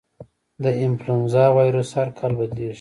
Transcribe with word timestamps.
د 0.63 0.65
انفلوېنزا 0.83 1.45
وایرس 1.55 1.89
هر 1.97 2.09
کال 2.17 2.31
بدلېږي. 2.39 2.69